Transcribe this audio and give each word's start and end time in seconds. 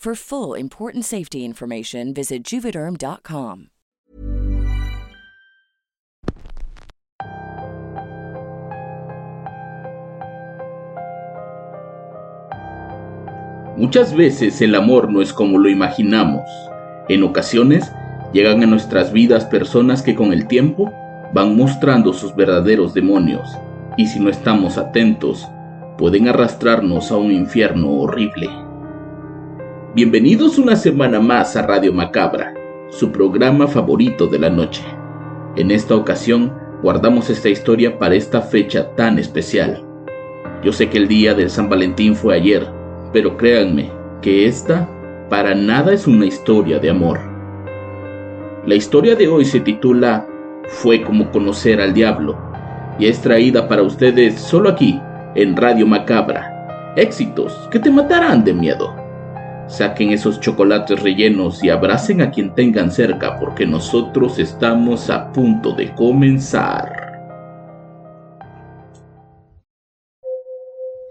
For 0.00 0.14
full 0.14 0.58
important 0.58 1.04
safety 1.04 1.44
juvederm.com. 2.42 3.66
Muchas 13.76 14.16
veces 14.16 14.62
el 14.62 14.74
amor 14.74 15.12
no 15.12 15.20
es 15.20 15.34
como 15.34 15.58
lo 15.58 15.68
imaginamos. 15.68 16.48
En 17.10 17.22
ocasiones 17.22 17.92
llegan 18.32 18.62
a 18.62 18.66
nuestras 18.66 19.12
vidas 19.12 19.44
personas 19.44 20.00
que 20.00 20.14
con 20.14 20.32
el 20.32 20.46
tiempo 20.48 20.90
van 21.34 21.58
mostrando 21.58 22.14
sus 22.14 22.34
verdaderos 22.34 22.94
demonios 22.94 23.50
y 23.98 24.06
si 24.06 24.18
no 24.18 24.30
estamos 24.30 24.78
atentos 24.78 25.46
pueden 25.98 26.26
arrastrarnos 26.26 27.10
a 27.10 27.18
un 27.18 27.32
infierno 27.32 27.90
horrible. 27.90 28.69
Bienvenidos 29.92 30.56
una 30.56 30.76
semana 30.76 31.18
más 31.18 31.56
a 31.56 31.62
Radio 31.62 31.92
Macabra, 31.92 32.54
su 32.90 33.10
programa 33.10 33.66
favorito 33.66 34.28
de 34.28 34.38
la 34.38 34.48
noche. 34.48 34.84
En 35.56 35.72
esta 35.72 35.96
ocasión 35.96 36.54
guardamos 36.80 37.28
esta 37.28 37.48
historia 37.48 37.98
para 37.98 38.14
esta 38.14 38.40
fecha 38.40 38.94
tan 38.94 39.18
especial. 39.18 39.84
Yo 40.62 40.72
sé 40.72 40.88
que 40.88 40.98
el 40.98 41.08
día 41.08 41.34
del 41.34 41.50
San 41.50 41.68
Valentín 41.68 42.14
fue 42.14 42.36
ayer, 42.36 42.68
pero 43.12 43.36
créanme 43.36 43.90
que 44.22 44.46
esta 44.46 44.88
para 45.28 45.56
nada 45.56 45.92
es 45.92 46.06
una 46.06 46.26
historia 46.26 46.78
de 46.78 46.90
amor. 46.90 47.18
La 48.66 48.76
historia 48.76 49.16
de 49.16 49.26
hoy 49.26 49.44
se 49.44 49.58
titula 49.58 50.24
Fue 50.68 51.02
como 51.02 51.32
conocer 51.32 51.80
al 51.80 51.94
diablo 51.94 52.38
y 52.96 53.06
es 53.06 53.20
traída 53.20 53.66
para 53.66 53.82
ustedes 53.82 54.38
solo 54.38 54.68
aquí, 54.68 55.00
en 55.34 55.56
Radio 55.56 55.84
Macabra. 55.84 56.94
Éxitos 56.94 57.68
que 57.72 57.80
te 57.80 57.90
matarán 57.90 58.44
de 58.44 58.54
miedo. 58.54 58.99
Saquen 59.70 60.10
esos 60.10 60.40
chocolates 60.40 61.00
rellenos 61.00 61.62
y 61.62 61.70
abracen 61.70 62.22
a 62.22 62.32
quien 62.32 62.56
tengan 62.56 62.90
cerca 62.90 63.38
porque 63.38 63.64
nosotros 63.66 64.40
estamos 64.40 65.08
a 65.10 65.30
punto 65.30 65.72
de 65.72 65.94
comenzar. 65.94 66.92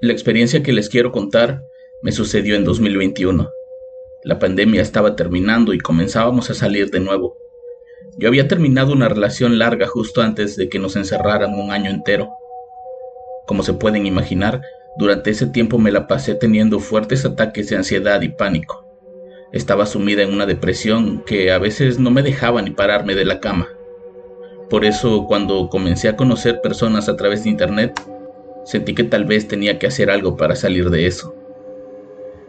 La 0.02 0.12
experiencia 0.12 0.62
que 0.62 0.74
les 0.74 0.90
quiero 0.90 1.14
contar 1.14 1.62
me 2.04 2.12
sucedió 2.12 2.58
en 2.58 2.66
2021. 2.66 3.50
La 4.26 4.40
pandemia 4.40 4.82
estaba 4.82 5.16
terminando 5.16 5.74
y 5.74 5.80
comenzábamos 5.80 6.50
a 6.50 6.54
salir 6.54 6.92
de 6.92 7.00
nuevo. 7.00 7.38
Yo 8.18 8.28
había 8.28 8.50
terminado 8.50 8.92
una 8.92 9.08
relación 9.08 9.58
larga 9.58 9.88
justo 9.88 10.22
antes 10.22 10.58
de 10.58 10.68
que 10.68 10.80
nos 10.80 10.98
encerraran 10.98 11.54
un 11.54 11.72
año 11.72 11.90
entero. 11.90 12.30
Como 13.48 13.64
se 13.64 13.72
pueden 13.72 14.06
imaginar, 14.06 14.62
durante 14.98 15.32
ese 15.32 15.48
tiempo 15.48 15.78
me 15.78 15.92
la 15.92 16.08
pasé 16.08 16.36
teniendo 16.36 16.80
fuertes 16.80 17.26
ataques 17.26 17.70
de 17.70 17.78
ansiedad 17.78 18.22
y 18.22 18.30
pánico. 18.30 18.86
Estaba 19.52 19.86
sumida 19.86 20.24
en 20.24 20.34
una 20.34 20.46
depresión 20.46 21.24
que 21.26 21.52
a 21.52 21.58
veces 21.58 22.00
no 22.00 22.12
me 22.12 22.22
dejaba 22.22 22.62
ni 22.62 22.72
pararme 22.72 23.16
de 23.16 23.26
la 23.26 23.40
cama. 23.40 23.68
Por 24.70 24.86
eso 24.86 25.26
cuando 25.26 25.70
comencé 25.70 26.10
a 26.10 26.16
conocer 26.16 26.62
personas 26.62 27.10
a 27.10 27.16
través 27.16 27.44
de 27.44 27.50
internet, 27.50 28.00
sentí 28.66 28.94
que 28.94 29.04
tal 29.04 29.26
vez 29.26 29.48
tenía 29.48 29.80
que 29.80 29.88
hacer 29.88 30.12
algo 30.12 30.38
para 30.38 30.56
salir 30.56 30.90
de 30.90 31.08
eso. 31.08 31.34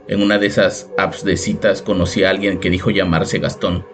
En 0.08 0.22
una 0.22 0.38
de 0.38 0.46
esas 0.46 0.90
apps 0.98 1.24
de 1.24 1.36
citas 1.36 1.82
conocí 1.82 2.24
a 2.24 2.30
alguien 2.30 2.58
que 2.58 2.68
dijo 2.68 2.90
llamarse 2.90 3.38
Gastón. 3.38 3.86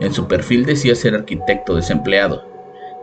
En 0.00 0.12
su 0.12 0.26
perfil 0.26 0.64
decía 0.64 0.94
ser 0.94 1.14
arquitecto 1.14 1.76
desempleado. 1.76 2.44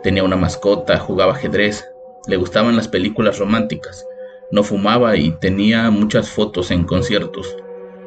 Tenía 0.02 0.24
una 0.24 0.36
mascota, 0.36 0.98
jugaba 0.98 1.32
ajedrez, 1.32 1.86
le 2.26 2.36
gustaban 2.36 2.76
las 2.76 2.88
películas 2.88 3.38
románticas, 3.38 4.06
no 4.52 4.62
fumaba 4.62 5.16
y 5.16 5.30
tenía 5.30 5.90
muchas 5.90 6.28
fotos 6.28 6.70
en 6.70 6.84
conciertos, 6.84 7.56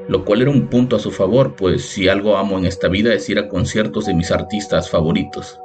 lo 0.07 0.23
cual 0.23 0.44
era 0.44 0.51
un 0.51 0.67
punto 0.67 0.95
a 0.95 1.00
su 1.00 1.09
favor, 1.09 1.56
pues 1.56 1.81
si 1.81 2.07
algo 2.07 2.38
amo 2.38 2.59
en 2.59 2.67
esta 2.67 2.88
vida 2.88 3.13
es 3.16 3.28
ir 3.29 3.39
a 3.39 3.50
conciertos 3.50 4.06
de 4.06 4.13
mis 4.13 4.29
artistas 4.31 4.89
favoritos. 4.89 5.59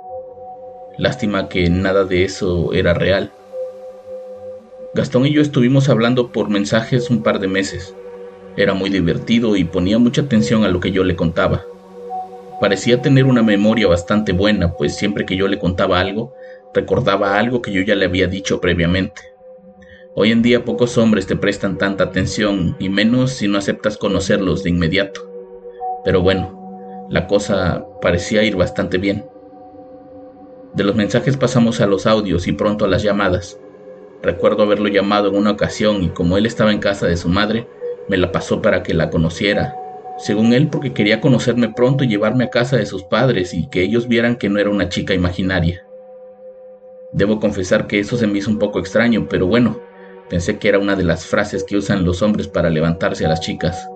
Lástima 0.96 1.48
que 1.50 1.68
nada 1.68 2.04
de 2.04 2.24
eso 2.24 2.72
era 2.72 2.94
real. 2.94 3.30
Gastón 4.94 5.26
y 5.26 5.32
yo 5.34 5.42
estuvimos 5.42 5.91
hablando 5.91 6.32
por 6.32 6.48
mensajes 6.48 7.10
un 7.10 7.22
par 7.22 7.41
de 7.41 7.47
meses. 7.47 7.94
Era 8.56 8.72
muy 8.72 8.88
divertido 8.88 9.56
y 9.56 9.64
ponía 9.64 9.98
mucha 9.98 10.22
atención 10.22 10.64
a 10.64 10.68
lo 10.68 10.80
que 10.80 10.92
yo 10.92 11.04
le 11.04 11.14
contaba. 11.14 11.62
Parecía 12.58 13.02
tener 13.02 13.26
una 13.26 13.42
memoria 13.42 13.86
bastante 13.86 14.32
buena, 14.32 14.72
pues 14.72 14.97
siempre 14.97 15.26
que 15.26 15.36
yo 15.36 15.47
le 15.47 15.58
contaba 15.58 16.00
algo, 16.00 16.34
recordaba 16.72 17.38
algo 17.38 17.60
que 17.60 17.70
yo 17.70 17.82
ya 17.82 17.94
le 17.94 18.06
había 18.06 18.26
dicho 18.26 18.60
previamente. 18.62 19.29
Hoy 20.12 20.32
en 20.32 20.43
día 20.43 20.65
pocos 20.65 20.98
hombres 20.98 21.28
te 21.28 21.37
prestan 21.37 21.78
tanta 21.78 22.03
atención, 22.03 22.75
y 22.81 22.88
menos 22.88 23.31
si 23.31 23.47
no 23.47 23.59
aceptas 23.59 23.97
conocerlos 23.97 24.65
de 24.65 24.71
inmediato. 24.71 25.31
Pero 26.04 26.21
bueno, 26.21 27.06
la 27.09 27.28
cosa 27.28 27.87
parecía 28.03 28.43
ir 28.43 28.56
bastante 28.56 28.98
bien. 28.98 29.25
De 30.75 30.82
los 30.82 30.97
mensajes 30.97 31.37
pasamos 31.37 31.81
a 31.81 31.87
los 31.87 32.06
audios 32.06 32.48
y 32.48 32.53
pronto 32.53 32.84
a 32.84 32.88
las 32.88 33.04
llamadas. 33.04 33.60
Recuerdo 34.21 34.65
haberlo 34.65 34.88
llamado 34.88 35.28
en 35.28 35.37
una 35.37 35.53
ocasión 35.53 36.03
y 36.03 36.09
como 36.09 36.37
él 36.37 36.44
estaba 36.44 36.72
en 36.72 36.81
casa 36.81 37.06
de 37.06 37.16
su 37.16 37.28
madre, 37.28 37.69
me 38.09 38.16
la 38.16 38.32
pasó 38.32 38.60
para 38.60 38.82
que 38.82 38.94
la 38.94 39.10
conociera, 39.10 39.77
según 40.19 40.53
él 40.53 40.69
porque 40.69 40.92
quería 40.92 41.21
conocerme 41.21 41.72
pronto 41.72 42.03
y 42.03 42.09
llevarme 42.09 42.44
a 42.44 42.50
casa 42.50 42.77
de 42.77 42.87
sus 42.87 43.04
padres 43.04 43.54
y 43.54 43.71
que 43.71 43.82
ellos 43.82 44.09
vieran 44.09 44.34
que 44.34 44.48
no 44.48 44.59
era 44.59 44.71
una 44.71 44.88
chica 44.88 45.15
imaginaria. 45.15 45.87
Debo 47.12 47.38
confesar 47.38 47.87
que 47.87 48.00
eso 48.00 48.16
se 48.16 48.27
me 48.27 48.38
hizo 48.38 48.50
un 48.50 48.59
poco 48.59 48.81
extraño, 48.81 49.27
pero 49.28 49.47
bueno, 49.47 49.89
pensé 50.30 50.58
que 50.58 50.68
era 50.68 50.78
una 50.78 50.94
de 50.94 51.02
las 51.02 51.26
frases 51.26 51.64
que 51.64 51.76
usan 51.76 52.04
los 52.04 52.22
hombres 52.22 52.46
para 52.46 52.70
levantarse 52.70 53.26
a 53.26 53.28
las 53.28 53.41
chicas. 53.41 53.91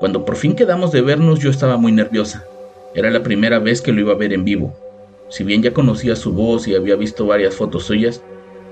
Cuando 0.00 0.24
por 0.24 0.36
fin 0.36 0.56
quedamos 0.56 0.90
de 0.90 1.02
vernos 1.02 1.38
yo 1.38 1.50
estaba 1.50 1.76
muy 1.76 1.92
nerviosa. 1.92 2.44
Era 2.94 3.10
la 3.10 3.22
primera 3.22 3.58
vez 3.58 3.82
que 3.82 3.92
lo 3.92 4.00
iba 4.00 4.14
a 4.14 4.16
ver 4.16 4.32
en 4.32 4.44
vivo. 4.44 4.74
Si 5.28 5.44
bien 5.44 5.62
ya 5.62 5.74
conocía 5.74 6.16
su 6.16 6.32
voz 6.32 6.66
y 6.66 6.74
había 6.74 6.96
visto 6.96 7.26
varias 7.26 7.54
fotos 7.54 7.84
suyas, 7.84 8.22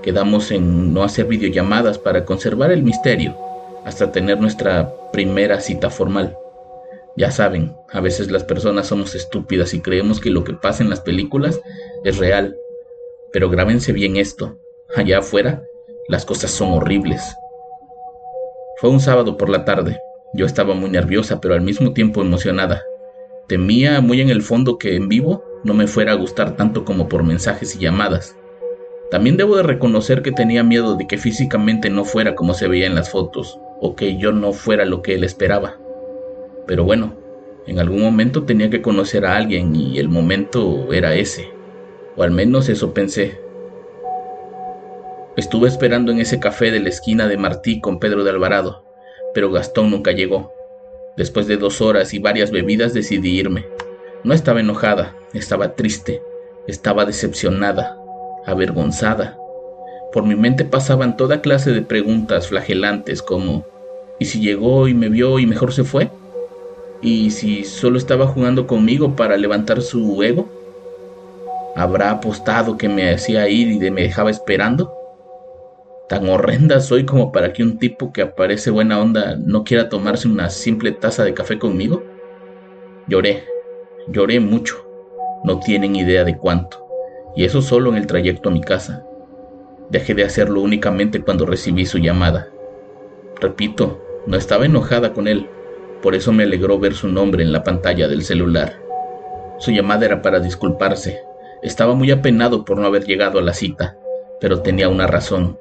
quedamos 0.01 0.49
en 0.51 0.93
no 0.93 1.03
hacer 1.03 1.27
videollamadas 1.27 1.99
para 1.99 2.25
conservar 2.25 2.71
el 2.71 2.81
misterio 2.81 3.37
hasta 3.85 4.11
tener 4.11 4.41
nuestra 4.41 4.91
primera 5.13 5.61
cita 5.61 5.91
formal. 5.91 6.35
Ya 7.15 7.29
saben, 7.29 7.75
a 7.91 8.01
veces 8.01 8.31
las 8.31 8.43
personas 8.43 8.87
somos 8.87 9.13
estúpidas 9.13 9.75
y 9.75 9.79
creemos 9.79 10.19
que 10.19 10.31
lo 10.31 10.43
que 10.43 10.53
pasa 10.53 10.83
en 10.83 10.89
las 10.89 11.01
películas 11.01 11.61
es 12.03 12.17
real. 12.17 12.57
Pero 13.31 13.49
grábense 13.51 13.93
bien 13.93 14.17
esto, 14.17 14.57
allá 14.95 15.19
afuera 15.19 15.63
las 16.07 16.23
cosas 16.25 16.51
son 16.51 16.71
horribles. 16.71 17.35
Fue 18.77 18.89
un 18.91 18.99
sábado 18.99 19.37
por 19.37 19.49
la 19.49 19.65
tarde. 19.65 19.99
Yo 20.33 20.45
estaba 20.45 20.75
muy 20.75 20.89
nerviosa, 20.89 21.41
pero 21.41 21.55
al 21.55 21.61
mismo 21.61 21.93
tiempo 21.93 22.21
emocionada. 22.21 22.83
Temía 23.47 24.01
muy 24.01 24.21
en 24.21 24.29
el 24.29 24.43
fondo 24.43 24.77
que 24.77 24.95
en 24.95 25.07
vivo 25.07 25.43
no 25.63 25.73
me 25.73 25.87
fuera 25.87 26.11
a 26.11 26.15
gustar 26.15 26.55
tanto 26.55 26.85
como 26.85 27.09
por 27.09 27.23
mensajes 27.23 27.75
y 27.75 27.79
llamadas. 27.79 28.35
También 29.09 29.37
debo 29.37 29.55
de 29.55 29.63
reconocer 29.63 30.21
que 30.21 30.31
tenía 30.31 30.63
miedo 30.63 30.95
de 30.95 31.07
que 31.07 31.17
físicamente 31.17 31.89
no 31.89 32.05
fuera 32.05 32.35
como 32.35 32.53
se 32.53 32.67
veía 32.67 32.85
en 32.85 32.95
las 32.95 33.09
fotos, 33.09 33.59
o 33.79 33.95
que 33.95 34.17
yo 34.17 34.31
no 34.31 34.51
fuera 34.53 34.85
lo 34.85 35.01
que 35.01 35.15
él 35.15 35.23
esperaba. 35.23 35.77
Pero 36.67 36.83
bueno, 36.83 37.15
en 37.65 37.79
algún 37.79 38.01
momento 38.01 38.43
tenía 38.43 38.69
que 38.69 38.81
conocer 38.81 39.25
a 39.25 39.35
alguien 39.35 39.75
y 39.75 39.97
el 39.97 40.09
momento 40.09 40.91
era 40.93 41.15
ese, 41.15 41.49
o 42.15 42.23
al 42.23 42.31
menos 42.31 42.69
eso 42.69 42.93
pensé. 42.93 43.44
Estuve 45.37 45.67
esperando 45.67 46.13
en 46.13 46.21
ese 46.21 46.39
café 46.39 46.71
de 46.71 46.79
la 46.79 46.87
esquina 46.87 47.27
de 47.27 47.35
Martí 47.35 47.81
con 47.81 47.99
Pedro 47.99 48.23
de 48.23 48.29
Alvarado, 48.29 48.85
pero 49.33 49.51
Gastón 49.51 49.91
nunca 49.91 50.13
llegó. 50.13 50.53
Después 51.17 51.45
de 51.47 51.57
dos 51.57 51.81
horas 51.81 52.13
y 52.13 52.19
varias 52.19 52.51
bebidas 52.51 52.93
decidí 52.93 53.37
irme. 53.37 53.65
No 54.23 54.33
estaba 54.33 54.61
enojada, 54.61 55.13
estaba 55.33 55.75
triste, 55.75 56.21
estaba 56.67 57.03
decepcionada, 57.03 57.97
avergonzada. 58.45 59.37
Por 60.13 60.25
mi 60.25 60.35
mente 60.35 60.63
pasaban 60.63 61.17
toda 61.17 61.41
clase 61.41 61.71
de 61.71 61.81
preguntas 61.81 62.47
flagelantes 62.47 63.21
como 63.21 63.65
¿y 64.19 64.25
si 64.25 64.39
llegó 64.39 64.87
y 64.87 64.93
me 64.93 65.09
vio 65.09 65.37
y 65.39 65.45
mejor 65.45 65.73
se 65.73 65.83
fue? 65.83 66.09
¿Y 67.01 67.31
si 67.31 67.65
solo 67.65 67.97
estaba 67.97 68.25
jugando 68.25 68.67
conmigo 68.67 69.17
para 69.17 69.35
levantar 69.35 69.81
su 69.81 70.23
ego? 70.23 70.47
¿Habrá 71.75 72.11
apostado 72.11 72.77
que 72.77 72.87
me 72.87 73.13
hacía 73.13 73.49
ir 73.49 73.67
y 73.67 73.91
me 73.91 74.03
dejaba 74.03 74.31
esperando? 74.31 75.04
Tan 76.07 76.29
horrenda 76.29 76.81
soy 76.81 77.05
como 77.05 77.31
para 77.31 77.51
que 77.51 77.63
un 77.63 77.79
tipo 77.79 78.13
que 78.13 78.21
aparece 78.21 78.69
buena 78.69 78.99
onda 78.99 79.37
no 79.37 79.63
quiera 79.63 79.89
tomarse 79.89 80.27
una 80.27 80.49
simple 80.51 80.91
taza 80.91 81.23
de 81.23 81.33
café 81.33 81.57
conmigo. 81.57 82.03
Lloré, 83.07 83.43
lloré 84.07 84.39
mucho, 84.39 84.87
no 85.43 85.59
tienen 85.59 85.95
idea 85.95 86.23
de 86.23 86.37
cuánto, 86.37 86.85
y 87.35 87.43
eso 87.43 87.61
solo 87.61 87.89
en 87.89 87.97
el 87.97 88.05
trayecto 88.05 88.49
a 88.49 88.51
mi 88.51 88.61
casa. 88.61 89.03
Dejé 89.89 90.13
de 90.13 90.23
hacerlo 90.23 90.61
únicamente 90.61 91.21
cuando 91.21 91.45
recibí 91.47 91.87
su 91.87 91.97
llamada. 91.97 92.49
Repito, 93.41 94.01
no 94.27 94.37
estaba 94.37 94.65
enojada 94.65 95.11
con 95.11 95.27
él, 95.27 95.49
por 96.03 96.13
eso 96.13 96.31
me 96.31 96.43
alegró 96.43 96.77
ver 96.77 96.93
su 96.93 97.07
nombre 97.07 97.43
en 97.43 97.51
la 97.51 97.63
pantalla 97.63 98.07
del 98.07 98.21
celular. 98.21 98.79
Su 99.57 99.71
llamada 99.71 100.05
era 100.05 100.21
para 100.21 100.39
disculparse. 100.39 101.21
Estaba 101.63 101.95
muy 101.95 102.11
apenado 102.11 102.63
por 102.63 102.77
no 102.77 102.85
haber 102.85 103.05
llegado 103.05 103.39
a 103.39 103.41
la 103.41 103.53
cita, 103.53 103.97
pero 104.39 104.61
tenía 104.61 104.87
una 104.87 105.07
razón. 105.07 105.57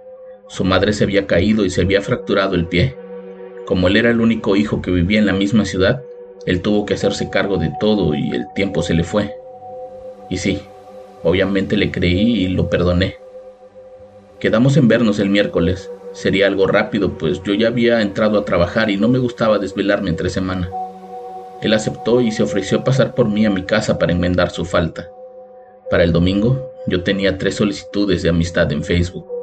Su 0.49 0.65
madre 0.65 0.93
se 0.93 1.05
había 1.05 1.27
caído 1.27 1.65
y 1.65 1.71
se 1.71 1.81
había 1.81 2.03
fracturado 2.03 2.55
el 2.55 2.67
pie. 2.67 2.97
Como 3.67 3.89
él 3.89 3.97
era 3.97 4.11
el 4.11 4.21
único 4.21 4.57
hijo 4.57 4.83
que 4.83 4.91
vivía 4.91 5.19
en 5.19 5.27
la 5.27 5.33
misma 5.33 5.65
ciudad, 5.65 6.03
él 6.47 6.61
tuvo 6.61 6.85
que 6.85 6.95
hacerse 6.95 7.31
cargo 7.31 7.57
de 7.57 7.73
todo 7.81 8.15
y 8.15 8.31
el 8.31 8.45
tiempo 8.55 8.83
se 8.83 8.95
le 8.95 9.05
fue. 9.05 9.35
Y 10.29 10.37
sí, 10.37 10.61
obviamente 11.23 11.77
le 11.77 11.91
creí 11.91 12.45
y 12.45 12.49
lo 12.49 12.69
perdoné. 12.69 13.17
Quedamos 14.39 14.77
en 14.77 14.89
vernos 14.89 15.19
el 15.19 15.31
miércoles. 15.31 15.91
Sería 16.13 16.47
algo 16.47 16.67
rápido, 16.67 17.17
pues 17.17 17.43
yo 17.43 17.55
ya 17.55 17.69
había 17.69 18.03
entrado 18.03 18.39
a 18.39 18.45
trabajar 18.45 18.91
y 18.91 18.99
no 18.99 19.09
me 19.09 19.19
gustaba 19.19 19.59
desvelarme 19.59 20.11
entre 20.11 20.29
semana. 20.29 20.71
Él 21.63 21.73
aceptó 21.73 22.21
y 22.21 22.31
se 22.31 22.43
ofreció 22.43 22.85
pasar 22.85 23.15
por 23.15 23.29
mí 23.29 23.47
a 23.47 23.51
mi 23.51 23.63
casa 23.63 23.99
para 23.99 24.13
enmendar 24.13 24.51
su 24.51 24.67
falta. 24.67 25.09
Para 25.91 26.05
el 26.05 26.13
domingo, 26.13 26.73
yo 26.87 27.03
tenía 27.03 27.39
tres 27.39 27.55
solicitudes 27.55 28.23
de 28.23 28.29
amistad 28.29 28.71
en 28.71 28.85
Facebook. 28.85 29.34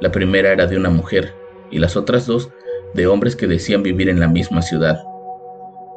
La 0.00 0.12
primera 0.12 0.52
era 0.52 0.66
de 0.66 0.76
una 0.76 0.90
mujer 0.90 1.34
y 1.70 1.78
las 1.78 1.96
otras 1.96 2.26
dos 2.26 2.50
de 2.94 3.06
hombres 3.06 3.36
que 3.36 3.46
decían 3.46 3.82
vivir 3.82 4.08
en 4.08 4.20
la 4.20 4.28
misma 4.28 4.62
ciudad. 4.62 5.02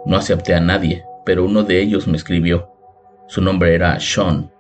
No 0.06 0.18
acepté 0.18 0.56
a 0.56 0.60
nadie, 0.60 1.06
pero 1.26 1.46
uno 1.46 1.64
de 1.64 1.82
ellos 1.82 2.08
me 2.08 2.18
escribió. 2.18 2.70
Su 3.28 3.42
nombre 3.42 3.76
era 3.76 4.00
Sean, 4.00 4.52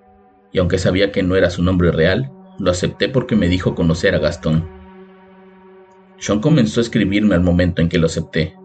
y 0.51 0.59
aunque 0.59 0.77
sabía 0.77 1.11
que 1.11 1.23
no 1.23 1.35
era 1.35 1.49
su 1.49 1.63
nombre 1.63 1.91
real, 1.91 2.31
lo 2.59 2.71
acepté 2.71 3.09
porque 3.09 3.35
me 3.35 3.47
dijo 3.47 3.73
conocer 3.73 4.13
a 4.13 4.19
Gastón. 4.19 4.69
Sean 6.19 6.39
comenzó 6.39 6.79
a 6.79 6.83
escribirme 6.83 7.33
al 7.33 7.41
momento 7.41 7.81
en 7.81 7.89
que 7.89 7.97
lo 7.97 8.05
acepté. 8.05 8.55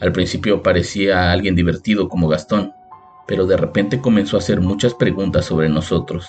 Al 0.00 0.12
principio 0.12 0.62
parecía 0.62 1.30
alguien 1.30 1.54
divertido 1.54 2.08
como 2.08 2.28
Gastón, 2.28 2.72
pero 3.28 3.46
de 3.46 3.56
repente 3.56 4.00
comenzó 4.00 4.36
a 4.36 4.40
hacer 4.40 4.60
muchas 4.60 4.94
preguntas 4.94 5.44
sobre 5.44 5.68
nosotros. 5.68 6.28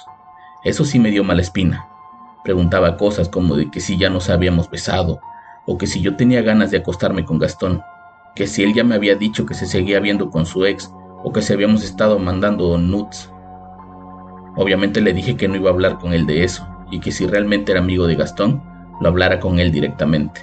Eso 0.63 0.85
sí 0.85 0.99
me 0.99 1.09
dio 1.09 1.23
mala 1.23 1.41
espina. 1.41 1.87
Preguntaba 2.43 2.97
cosas 2.97 3.29
como 3.29 3.55
de 3.55 3.69
que 3.69 3.79
si 3.79 3.97
ya 3.97 4.09
nos 4.09 4.29
habíamos 4.29 4.69
besado, 4.69 5.19
o 5.65 5.77
que 5.77 5.87
si 5.87 6.01
yo 6.01 6.15
tenía 6.15 6.41
ganas 6.41 6.71
de 6.71 6.77
acostarme 6.77 7.25
con 7.25 7.39
Gastón, 7.39 7.81
que 8.35 8.47
si 8.47 8.63
él 8.63 8.73
ya 8.73 8.83
me 8.83 8.95
había 8.95 9.15
dicho 9.15 9.45
que 9.45 9.53
se 9.53 9.65
seguía 9.65 9.99
viendo 9.99 10.29
con 10.29 10.45
su 10.45 10.65
ex, 10.65 10.91
o 11.23 11.31
que 11.33 11.41
si 11.41 11.53
habíamos 11.53 11.83
estado 11.83 12.19
mandando 12.19 12.77
nudes. 12.77 13.29
Obviamente 14.55 15.01
le 15.01 15.13
dije 15.13 15.35
que 15.35 15.47
no 15.47 15.55
iba 15.55 15.69
a 15.69 15.73
hablar 15.73 15.97
con 15.97 16.13
él 16.13 16.25
de 16.25 16.43
eso, 16.43 16.67
y 16.89 16.99
que 16.99 17.11
si 17.11 17.27
realmente 17.27 17.71
era 17.71 17.81
amigo 17.81 18.07
de 18.07 18.15
Gastón, 18.15 18.63
lo 19.01 19.09
hablara 19.09 19.39
con 19.39 19.59
él 19.59 19.71
directamente. 19.71 20.41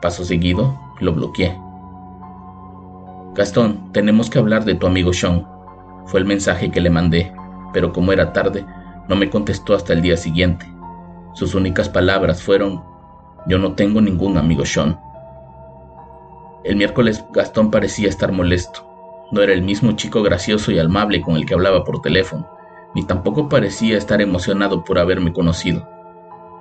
Paso 0.00 0.24
seguido, 0.24 0.78
lo 1.00 1.12
bloqueé. 1.12 1.58
Gastón, 3.34 3.92
tenemos 3.92 4.30
que 4.30 4.38
hablar 4.38 4.64
de 4.64 4.76
tu 4.76 4.86
amigo 4.86 5.12
Sean. 5.12 5.46
Fue 6.06 6.20
el 6.20 6.26
mensaje 6.26 6.70
que 6.70 6.80
le 6.80 6.90
mandé, 6.90 7.32
pero 7.72 7.92
como 7.92 8.12
era 8.12 8.32
tarde, 8.32 8.64
no 9.08 9.16
me 9.16 9.30
contestó 9.30 9.74
hasta 9.74 9.92
el 9.92 10.02
día 10.02 10.16
siguiente. 10.16 10.66
Sus 11.34 11.54
únicas 11.54 11.88
palabras 11.88 12.42
fueron, 12.42 12.82
yo 13.46 13.58
no 13.58 13.74
tengo 13.74 14.00
ningún 14.00 14.38
amigo 14.38 14.64
Sean. 14.64 14.98
El 16.64 16.76
miércoles 16.76 17.24
Gastón 17.32 17.70
parecía 17.70 18.08
estar 18.08 18.32
molesto. 18.32 18.86
No 19.32 19.42
era 19.42 19.52
el 19.52 19.62
mismo 19.62 19.92
chico 19.92 20.22
gracioso 20.22 20.70
y 20.72 20.78
amable 20.78 21.20
con 21.20 21.36
el 21.36 21.44
que 21.44 21.54
hablaba 21.54 21.84
por 21.84 22.00
teléfono, 22.00 22.48
ni 22.94 23.04
tampoco 23.04 23.48
parecía 23.48 23.98
estar 23.98 24.20
emocionado 24.20 24.84
por 24.84 24.98
haberme 24.98 25.32
conocido. 25.32 25.88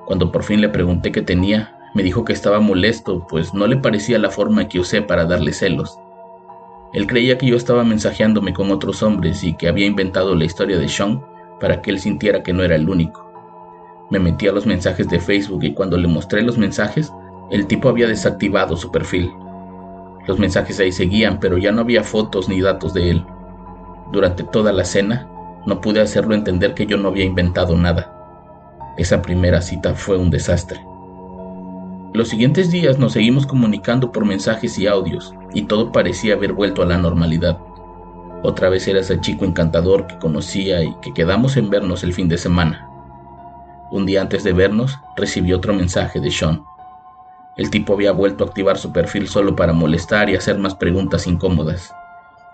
Cuando 0.06 0.32
por 0.32 0.44
fin 0.44 0.60
le 0.60 0.70
pregunté 0.70 1.12
qué 1.12 1.22
tenía, 1.22 1.78
me 1.94 2.04
dijo 2.04 2.26
que 2.26 2.34
estaba 2.34 2.60
molesto, 2.60 3.28
pues 3.28 3.54
no 3.54 3.68
le 3.68 3.78
parecía 3.78 4.18
la 4.20 4.32
forma 4.32 4.68
que 4.68 4.80
usé 4.80 5.02
para 5.02 5.26
darle 5.26 5.54
celos. 5.54 5.98
Él 6.94 7.08
creía 7.08 7.38
que 7.38 7.46
yo 7.46 7.56
estaba 7.56 7.84
mensajeándome 7.84 8.54
con 8.54 8.72
otros 8.72 9.04
hombres 9.04 9.44
y 9.44 9.54
que 9.56 9.68
había 9.68 9.86
inventado 9.86 10.36
la 10.36 10.46
historia 10.46 10.78
de 10.78 10.90
Sean 10.90 11.24
para 11.60 11.82
que 11.82 11.92
él 11.92 12.00
sintiera 12.00 12.44
que 12.44 12.54
no 12.54 12.64
era 12.64 12.76
el 12.76 12.90
único. 12.90 13.30
Me 14.10 14.20
metí 14.20 14.48
a 14.48 14.52
los 14.52 14.66
mensajes 14.66 15.10
de 15.10 15.20
Facebook 15.20 15.64
y 15.64 15.74
cuando 15.74 15.98
le 15.98 16.08
mostré 16.08 16.42
los 16.42 16.58
mensajes, 16.58 17.12
el 17.52 17.68
tipo 17.68 17.90
había 17.90 18.08
desactivado 18.08 18.76
su 18.78 18.92
perfil. 18.92 19.32
Los 20.28 20.40
mensajes 20.40 20.80
ahí 20.80 20.92
seguían, 20.92 21.40
pero 21.40 21.58
ya 21.58 21.72
no 21.72 21.82
había 21.82 22.04
fotos 22.04 22.48
ni 22.48 22.62
datos 22.62 22.94
de 22.94 23.10
él. 23.10 23.26
Durante 24.12 24.44
toda 24.44 24.72
la 24.72 24.86
cena, 24.86 25.28
no 25.66 25.82
pude 25.82 26.02
hacerlo 26.02 26.36
entender 26.36 26.74
que 26.74 26.86
yo 26.86 26.98
no 26.98 27.10
había 27.10 27.26
inventado 27.26 27.76
nada. 27.76 28.14
Esa 28.98 29.22
primera 29.22 29.62
cita 29.62 29.96
fue 29.96 30.18
un 30.18 30.30
desastre. 30.30 30.80
Los 32.14 32.30
siguientes 32.30 32.70
días 32.70 33.00
nos 33.00 33.14
seguimos 33.14 33.48
comunicando 33.48 34.12
por 34.12 34.26
mensajes 34.26 34.78
y 34.78 34.86
audios, 34.86 35.34
y 35.54 35.64
todo 35.64 35.92
parecía 35.92 36.36
haber 36.36 36.54
vuelto 36.54 36.84
a 36.84 36.86
la 36.86 36.98
normalidad. 36.98 37.58
Otra 38.44 38.68
vez 38.68 38.86
era 38.90 39.00
ese 39.00 39.22
chico 39.22 39.46
encantador 39.46 40.06
que 40.06 40.20
conocía 40.20 40.84
y 40.84 40.94
que 41.02 41.14
quedamos 41.14 41.56
en 41.56 41.70
vernos 41.70 42.04
el 42.04 42.14
fin 42.14 42.28
de 42.28 42.38
semana. 42.38 42.90
Un 43.90 44.06
día 44.06 44.22
antes 44.22 44.44
de 44.44 44.52
vernos, 44.52 45.00
recibí 45.16 45.54
otro 45.54 45.74
mensaje 45.74 46.20
de 46.20 46.30
Sean. 46.30 46.62
El 47.56 47.70
tipo 47.70 47.94
había 47.94 48.12
vuelto 48.12 48.44
a 48.44 48.48
activar 48.48 48.78
su 48.78 48.92
perfil 48.92 49.30
solo 49.30 49.56
para 49.56 49.72
molestar 49.72 50.30
y 50.30 50.36
hacer 50.36 50.58
más 50.58 50.76
preguntas 50.76 51.26
incómodas. 51.26 51.94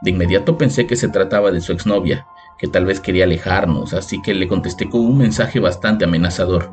De 0.02 0.12
inmediato 0.12 0.60
pensé 0.60 0.86
que 0.86 0.96
se 0.96 1.10
trataba 1.10 1.50
de 1.50 1.60
su 1.60 1.72
exnovia, 1.72 2.28
que 2.60 2.68
tal 2.68 2.86
vez 2.86 3.00
quería 3.00 3.24
alejarnos, 3.24 3.94
así 3.94 4.22
que 4.22 4.36
le 4.36 4.48
contesté 4.48 4.90
con 4.90 5.02
un 5.02 5.18
mensaje 5.18 5.60
bastante 5.60 6.06
amenazador. 6.06 6.72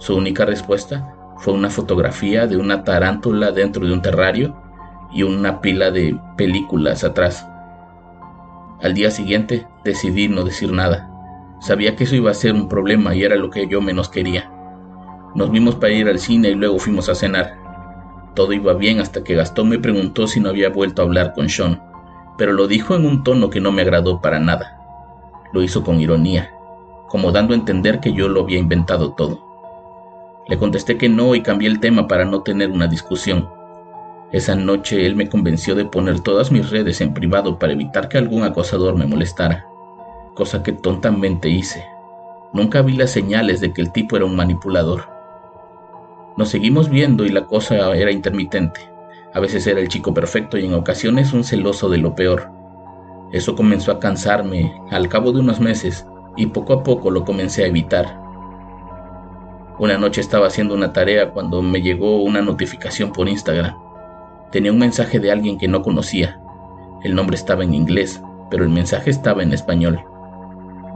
Su 0.00 0.16
única 0.16 0.44
respuesta 0.44 1.14
fue 1.38 1.54
una 1.54 1.70
fotografía 1.70 2.46
de 2.46 2.58
una 2.58 2.84
tarántula 2.84 3.52
dentro 3.52 3.86
de 3.86 3.92
un 3.94 4.02
terrario 4.02 4.54
y 5.10 5.22
una 5.22 5.62
pila 5.62 5.90
de 5.90 6.20
películas 6.36 7.04
atrás. 7.04 7.48
Al 8.84 8.92
día 8.92 9.10
siguiente 9.10 9.66
decidí 9.82 10.28
no 10.28 10.44
decir 10.44 10.70
nada. 10.70 11.08
Sabía 11.58 11.96
que 11.96 12.04
eso 12.04 12.16
iba 12.16 12.30
a 12.30 12.34
ser 12.34 12.52
un 12.52 12.68
problema 12.68 13.14
y 13.14 13.22
era 13.22 13.34
lo 13.34 13.48
que 13.48 13.66
yo 13.66 13.80
menos 13.80 14.10
quería. 14.10 14.52
Nos 15.34 15.50
vimos 15.50 15.76
para 15.76 15.94
ir 15.94 16.06
al 16.06 16.18
cine 16.18 16.50
y 16.50 16.54
luego 16.54 16.78
fuimos 16.78 17.08
a 17.08 17.14
cenar. 17.14 17.54
Todo 18.34 18.52
iba 18.52 18.74
bien 18.74 19.00
hasta 19.00 19.24
que 19.24 19.36
Gastón 19.36 19.70
me 19.70 19.78
preguntó 19.78 20.26
si 20.26 20.38
no 20.38 20.50
había 20.50 20.68
vuelto 20.68 21.00
a 21.00 21.06
hablar 21.06 21.32
con 21.32 21.48
Sean, 21.48 21.82
pero 22.36 22.52
lo 22.52 22.68
dijo 22.68 22.94
en 22.94 23.06
un 23.06 23.24
tono 23.24 23.48
que 23.48 23.58
no 23.58 23.72
me 23.72 23.80
agradó 23.80 24.20
para 24.20 24.38
nada. 24.38 24.78
Lo 25.54 25.62
hizo 25.62 25.82
con 25.82 25.98
ironía, 25.98 26.50
como 27.08 27.32
dando 27.32 27.54
a 27.54 27.56
entender 27.56 28.00
que 28.00 28.12
yo 28.12 28.28
lo 28.28 28.42
había 28.42 28.58
inventado 28.58 29.14
todo. 29.14 30.42
Le 30.46 30.58
contesté 30.58 30.98
que 30.98 31.08
no 31.08 31.34
y 31.34 31.40
cambié 31.40 31.70
el 31.70 31.80
tema 31.80 32.06
para 32.06 32.26
no 32.26 32.42
tener 32.42 32.70
una 32.70 32.86
discusión. 32.86 33.48
Esa 34.34 34.56
noche 34.56 35.06
él 35.06 35.14
me 35.14 35.28
convenció 35.28 35.76
de 35.76 35.84
poner 35.84 36.18
todas 36.18 36.50
mis 36.50 36.68
redes 36.68 37.00
en 37.00 37.14
privado 37.14 37.56
para 37.56 37.72
evitar 37.72 38.08
que 38.08 38.18
algún 38.18 38.42
acosador 38.42 38.96
me 38.96 39.06
molestara, 39.06 39.64
cosa 40.34 40.60
que 40.64 40.72
tontamente 40.72 41.48
hice. 41.48 41.86
Nunca 42.52 42.82
vi 42.82 42.96
las 42.96 43.12
señales 43.12 43.60
de 43.60 43.72
que 43.72 43.80
el 43.80 43.92
tipo 43.92 44.16
era 44.16 44.24
un 44.24 44.34
manipulador. 44.34 45.08
Nos 46.36 46.48
seguimos 46.48 46.90
viendo 46.90 47.24
y 47.24 47.28
la 47.28 47.46
cosa 47.46 47.94
era 47.94 48.10
intermitente. 48.10 48.80
A 49.34 49.38
veces 49.38 49.68
era 49.68 49.78
el 49.78 49.86
chico 49.86 50.12
perfecto 50.12 50.58
y 50.58 50.64
en 50.64 50.74
ocasiones 50.74 51.32
un 51.32 51.44
celoso 51.44 51.88
de 51.88 51.98
lo 51.98 52.16
peor. 52.16 52.50
Eso 53.30 53.54
comenzó 53.54 53.92
a 53.92 54.00
cansarme 54.00 54.74
al 54.90 55.08
cabo 55.08 55.30
de 55.30 55.38
unos 55.38 55.60
meses 55.60 56.08
y 56.36 56.46
poco 56.46 56.72
a 56.72 56.82
poco 56.82 57.12
lo 57.12 57.24
comencé 57.24 57.62
a 57.62 57.68
evitar. 57.68 58.20
Una 59.78 59.96
noche 59.96 60.20
estaba 60.20 60.48
haciendo 60.48 60.74
una 60.74 60.92
tarea 60.92 61.30
cuando 61.30 61.62
me 61.62 61.80
llegó 61.80 62.20
una 62.20 62.42
notificación 62.42 63.12
por 63.12 63.28
Instagram. 63.28 63.83
Tenía 64.54 64.70
un 64.70 64.78
mensaje 64.78 65.18
de 65.18 65.32
alguien 65.32 65.58
que 65.58 65.66
no 65.66 65.82
conocía. 65.82 66.40
El 67.02 67.16
nombre 67.16 67.34
estaba 67.34 67.64
en 67.64 67.74
inglés, 67.74 68.22
pero 68.52 68.62
el 68.62 68.70
mensaje 68.70 69.10
estaba 69.10 69.42
en 69.42 69.52
español. 69.52 70.00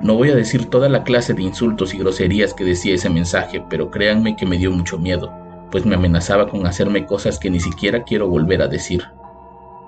No 0.01 0.15
voy 0.15 0.31
a 0.31 0.37
decir 0.37 0.67
toda 0.67 0.89
la 0.89 1.03
clase 1.03 1.35
de 1.35 1.43
insultos 1.43 1.93
y 1.93 1.99
groserías 1.99 2.55
que 2.55 2.63
decía 2.63 2.95
ese 2.95 3.11
mensaje, 3.11 3.65
pero 3.69 3.91
créanme 3.91 4.37
que 4.37 4.47
me 4.47 4.59
dio 4.59 4.71
mucho 4.71 4.97
miedo, 4.97 5.33
pues 5.73 5.85
me 5.85 5.97
amenazaba 5.97 6.49
con 6.49 6.69
hacerme 6.69 7.05
cosas 7.05 7.41
que 7.41 7.51
ni 7.51 7.59
siquiera 7.59 8.05
quiero 8.05 8.29
volver 8.29 8.63
a 8.63 8.69
decir. 8.69 9.03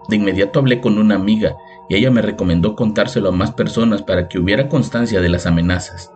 De 0.08 0.16
inmediato 0.16 0.58
hablé 0.58 0.80
con 0.80 0.98
una 0.98 1.14
amiga 1.14 1.56
y 1.88 1.94
ella 1.94 2.10
me 2.10 2.22
recomendó 2.22 2.74
contárselo 2.74 3.28
a 3.28 3.32
más 3.32 3.52
personas 3.52 4.02
para 4.02 4.26
que 4.26 4.40
hubiera 4.40 4.68
constancia 4.68 5.20
de 5.20 5.28
las 5.28 5.46
amenazas, 5.46 6.12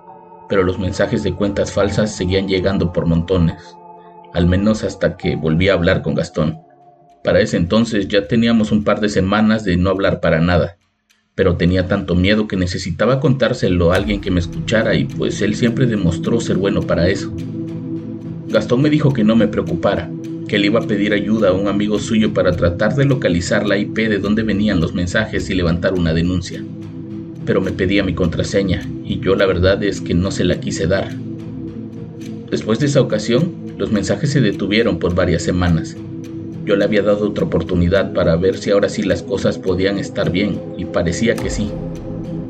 pero 0.48 0.64
los 0.64 0.80
mensajes 0.80 1.22
de 1.22 1.36
cuentas 1.36 1.70
falsas 1.70 2.10
seguían 2.10 2.48
llegando 2.48 2.92
por 2.92 3.06
montones, 3.06 3.76
al 4.32 4.48
menos 4.48 4.82
hasta 4.82 5.16
que 5.16 5.36
volví 5.36 5.68
a 5.68 5.74
hablar 5.74 6.02
con 6.02 6.16
Gastón. 6.16 6.64
Para 7.24 7.40
ese 7.40 7.56
entonces 7.56 8.06
ya 8.06 8.28
teníamos 8.28 8.70
un 8.70 8.84
par 8.84 9.00
de 9.00 9.08
semanas 9.08 9.64
de 9.64 9.78
no 9.78 9.88
hablar 9.88 10.20
para 10.20 10.42
nada, 10.42 10.76
pero 11.34 11.56
tenía 11.56 11.88
tanto 11.88 12.14
miedo 12.14 12.46
que 12.46 12.56
necesitaba 12.56 13.18
contárselo 13.18 13.92
a 13.92 13.96
alguien 13.96 14.20
que 14.20 14.30
me 14.30 14.40
escuchara 14.40 14.94
y 14.94 15.06
pues 15.06 15.40
él 15.40 15.54
siempre 15.54 15.86
demostró 15.86 16.38
ser 16.38 16.58
bueno 16.58 16.82
para 16.82 17.08
eso. 17.08 17.34
Gastón 18.48 18.82
me 18.82 18.90
dijo 18.90 19.14
que 19.14 19.24
no 19.24 19.36
me 19.36 19.48
preocupara, 19.48 20.10
que 20.46 20.56
él 20.56 20.66
iba 20.66 20.80
a 20.80 20.86
pedir 20.86 21.14
ayuda 21.14 21.48
a 21.48 21.52
un 21.54 21.66
amigo 21.66 21.98
suyo 21.98 22.34
para 22.34 22.52
tratar 22.52 22.94
de 22.94 23.06
localizar 23.06 23.66
la 23.66 23.78
IP 23.78 23.96
de 23.96 24.18
donde 24.18 24.42
venían 24.42 24.78
los 24.78 24.92
mensajes 24.92 25.48
y 25.48 25.54
levantar 25.54 25.94
una 25.94 26.12
denuncia. 26.12 26.62
Pero 27.46 27.62
me 27.62 27.72
pedía 27.72 28.04
mi 28.04 28.12
contraseña 28.12 28.86
y 29.02 29.20
yo 29.20 29.34
la 29.34 29.46
verdad 29.46 29.82
es 29.82 30.02
que 30.02 30.12
no 30.12 30.30
se 30.30 30.44
la 30.44 30.60
quise 30.60 30.86
dar. 30.86 31.08
Después 32.50 32.80
de 32.80 32.86
esa 32.86 33.00
ocasión, 33.00 33.54
los 33.78 33.90
mensajes 33.90 34.30
se 34.30 34.42
detuvieron 34.42 34.98
por 34.98 35.14
varias 35.14 35.42
semanas 35.42 35.96
yo 36.64 36.76
le 36.76 36.84
había 36.84 37.02
dado 37.02 37.28
otra 37.28 37.44
oportunidad 37.44 38.12
para 38.12 38.36
ver 38.36 38.56
si 38.56 38.70
ahora 38.70 38.88
sí 38.88 39.02
las 39.02 39.22
cosas 39.22 39.58
podían 39.58 39.98
estar 39.98 40.30
bien, 40.30 40.58
y 40.78 40.86
parecía 40.86 41.34
que 41.34 41.50
sí. 41.50 41.70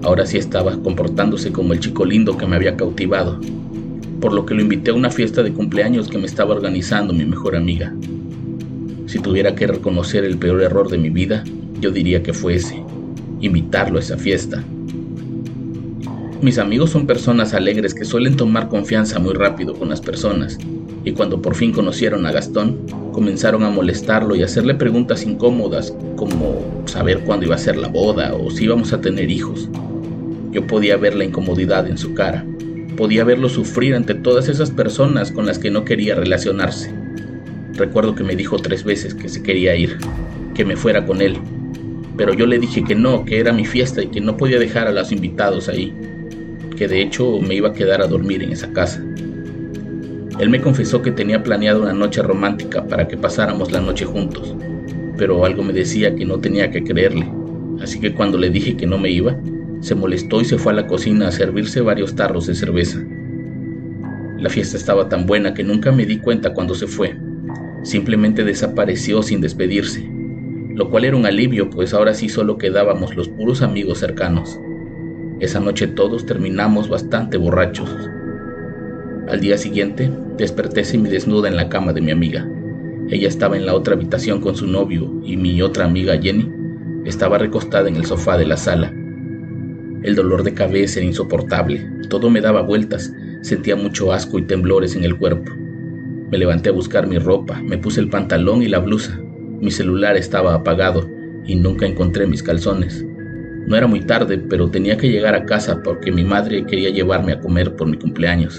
Ahora 0.02 0.26
sí 0.26 0.38
estaba 0.38 0.76
comportándose 0.82 1.50
como 1.50 1.72
el 1.72 1.80
chico 1.80 2.04
lindo 2.04 2.36
que 2.36 2.46
me 2.46 2.56
había 2.56 2.76
cautivado, 2.76 3.40
por 4.20 4.32
lo 4.32 4.46
que 4.46 4.54
lo 4.54 4.62
invité 4.62 4.90
a 4.90 4.94
una 4.94 5.10
fiesta 5.10 5.42
de 5.42 5.52
cumpleaños 5.52 6.08
que 6.08 6.18
me 6.18 6.26
estaba 6.26 6.54
organizando 6.54 7.12
mi 7.12 7.24
mejor 7.24 7.56
amiga. 7.56 7.94
Si 9.06 9.18
tuviera 9.18 9.54
que 9.54 9.66
reconocer 9.66 10.24
el 10.24 10.38
peor 10.38 10.62
error 10.62 10.88
de 10.88 10.98
mi 10.98 11.10
vida, 11.10 11.42
yo 11.80 11.90
diría 11.90 12.22
que 12.22 12.32
fue 12.32 12.54
ese, 12.54 12.82
invitarlo 13.40 13.98
a 13.98 14.00
esa 14.00 14.16
fiesta. 14.16 14.62
Mis 16.40 16.58
amigos 16.58 16.90
son 16.90 17.06
personas 17.06 17.54
alegres 17.54 17.94
que 17.94 18.04
suelen 18.04 18.36
tomar 18.36 18.68
confianza 18.68 19.18
muy 19.18 19.34
rápido 19.34 19.74
con 19.74 19.88
las 19.88 20.00
personas, 20.00 20.58
y 21.04 21.12
cuando 21.12 21.42
por 21.42 21.54
fin 21.54 21.72
conocieron 21.72 22.24
a 22.26 22.32
Gastón, 22.32 22.78
comenzaron 23.12 23.62
a 23.62 23.70
molestarlo 23.70 24.34
y 24.34 24.42
hacerle 24.42 24.74
preguntas 24.74 25.24
incómodas 25.24 25.94
como 26.16 26.82
saber 26.86 27.20
cuándo 27.20 27.46
iba 27.46 27.54
a 27.54 27.58
ser 27.58 27.76
la 27.76 27.88
boda 27.88 28.34
o 28.34 28.50
si 28.50 28.64
íbamos 28.64 28.92
a 28.92 29.00
tener 29.00 29.30
hijos. 29.30 29.68
Yo 30.50 30.66
podía 30.66 30.96
ver 30.96 31.14
la 31.14 31.24
incomodidad 31.24 31.86
en 31.86 31.98
su 31.98 32.14
cara, 32.14 32.44
podía 32.96 33.24
verlo 33.24 33.48
sufrir 33.48 33.94
ante 33.94 34.14
todas 34.14 34.48
esas 34.48 34.70
personas 34.70 35.30
con 35.30 35.46
las 35.46 35.58
que 35.58 35.70
no 35.70 35.84
quería 35.84 36.14
relacionarse. 36.14 36.92
Recuerdo 37.74 38.14
que 38.14 38.24
me 38.24 38.36
dijo 38.36 38.56
tres 38.58 38.84
veces 38.84 39.14
que 39.14 39.28
se 39.28 39.42
quería 39.42 39.76
ir, 39.76 39.98
que 40.54 40.64
me 40.64 40.76
fuera 40.76 41.04
con 41.04 41.20
él, 41.20 41.36
pero 42.16 42.32
yo 42.32 42.46
le 42.46 42.58
dije 42.58 42.84
que 42.84 42.94
no, 42.94 43.24
que 43.24 43.40
era 43.40 43.52
mi 43.52 43.66
fiesta 43.66 44.02
y 44.02 44.06
que 44.06 44.20
no 44.20 44.36
podía 44.36 44.58
dejar 44.58 44.86
a 44.86 44.92
los 44.92 45.10
invitados 45.12 45.68
ahí, 45.68 45.92
que 46.76 46.88
de 46.88 47.02
hecho 47.02 47.40
me 47.40 47.56
iba 47.56 47.70
a 47.70 47.72
quedar 47.72 48.00
a 48.00 48.06
dormir 48.06 48.42
en 48.42 48.52
esa 48.52 48.72
casa. 48.72 49.04
Él 50.38 50.50
me 50.50 50.60
confesó 50.60 51.00
que 51.00 51.12
tenía 51.12 51.42
planeado 51.42 51.82
una 51.82 51.92
noche 51.92 52.20
romántica 52.20 52.84
para 52.86 53.06
que 53.06 53.16
pasáramos 53.16 53.70
la 53.70 53.80
noche 53.80 54.04
juntos, 54.04 54.54
pero 55.16 55.44
algo 55.44 55.62
me 55.62 55.72
decía 55.72 56.14
que 56.16 56.24
no 56.24 56.38
tenía 56.38 56.70
que 56.70 56.82
creerle, 56.82 57.30
así 57.80 58.00
que 58.00 58.14
cuando 58.14 58.36
le 58.36 58.50
dije 58.50 58.76
que 58.76 58.86
no 58.86 58.98
me 58.98 59.10
iba, 59.10 59.36
se 59.80 59.94
molestó 59.94 60.40
y 60.40 60.44
se 60.44 60.58
fue 60.58 60.72
a 60.72 60.76
la 60.76 60.86
cocina 60.88 61.28
a 61.28 61.32
servirse 61.32 61.80
varios 61.82 62.16
tarros 62.16 62.46
de 62.48 62.54
cerveza. 62.56 62.98
La 64.38 64.50
fiesta 64.50 64.76
estaba 64.76 65.08
tan 65.08 65.24
buena 65.26 65.54
que 65.54 65.62
nunca 65.62 65.92
me 65.92 66.04
di 66.04 66.18
cuenta 66.18 66.52
cuando 66.52 66.74
se 66.74 66.88
fue. 66.88 67.16
Simplemente 67.82 68.42
desapareció 68.42 69.22
sin 69.22 69.40
despedirse, 69.40 70.04
lo 70.74 70.90
cual 70.90 71.04
era 71.04 71.16
un 71.16 71.26
alivio, 71.26 71.70
pues 71.70 71.94
ahora 71.94 72.12
sí 72.12 72.28
solo 72.28 72.58
quedábamos 72.58 73.14
los 73.14 73.28
puros 73.28 73.62
amigos 73.62 73.98
cercanos. 73.98 74.58
Esa 75.38 75.60
noche 75.60 75.86
todos 75.86 76.26
terminamos 76.26 76.88
bastante 76.88 77.36
borrachos. 77.36 77.88
Al 79.28 79.40
día 79.40 79.56
siguiente, 79.56 80.10
desperté 80.36 80.82
desnuda 80.82 81.48
en 81.48 81.56
la 81.56 81.70
cama 81.70 81.94
de 81.94 82.02
mi 82.02 82.10
amiga. 82.10 82.46
Ella 83.08 83.26
estaba 83.26 83.56
en 83.56 83.64
la 83.64 83.74
otra 83.74 83.94
habitación 83.94 84.40
con 84.42 84.54
su 84.54 84.66
novio 84.66 85.10
y 85.24 85.38
mi 85.38 85.62
otra 85.62 85.86
amiga 85.86 86.20
Jenny 86.20 86.50
estaba 87.06 87.38
recostada 87.38 87.88
en 87.88 87.96
el 87.96 88.04
sofá 88.04 88.36
de 88.36 88.46
la 88.46 88.58
sala. 88.58 88.92
El 90.02 90.14
dolor 90.14 90.42
de 90.42 90.52
cabeza 90.52 91.00
era 91.00 91.08
insoportable, 91.08 91.88
todo 92.10 92.28
me 92.28 92.42
daba 92.42 92.60
vueltas, 92.60 93.14
sentía 93.40 93.76
mucho 93.76 94.12
asco 94.12 94.38
y 94.38 94.42
temblores 94.42 94.94
en 94.94 95.04
el 95.04 95.16
cuerpo. 95.16 95.50
Me 96.30 96.36
levanté 96.36 96.68
a 96.68 96.72
buscar 96.72 97.06
mi 97.06 97.16
ropa, 97.16 97.62
me 97.62 97.78
puse 97.78 98.00
el 98.00 98.10
pantalón 98.10 98.62
y 98.62 98.68
la 98.68 98.80
blusa. 98.80 99.18
Mi 99.60 99.70
celular 99.70 100.18
estaba 100.18 100.52
apagado 100.52 101.08
y 101.46 101.54
nunca 101.56 101.86
encontré 101.86 102.26
mis 102.26 102.42
calzones. 102.42 103.02
No 103.66 103.74
era 103.74 103.86
muy 103.86 104.00
tarde, 104.00 104.36
pero 104.36 104.68
tenía 104.68 104.98
que 104.98 105.08
llegar 105.08 105.34
a 105.34 105.46
casa 105.46 105.82
porque 105.82 106.12
mi 106.12 106.24
madre 106.24 106.66
quería 106.66 106.90
llevarme 106.90 107.32
a 107.32 107.40
comer 107.40 107.74
por 107.74 107.88
mi 107.88 107.96
cumpleaños. 107.96 108.58